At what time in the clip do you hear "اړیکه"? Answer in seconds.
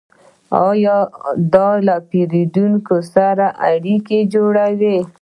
3.71-4.17